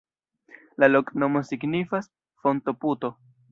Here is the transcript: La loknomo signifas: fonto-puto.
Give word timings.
La 0.83 0.89
loknomo 0.93 1.43
signifas: 1.51 2.11
fonto-puto. 2.47 3.15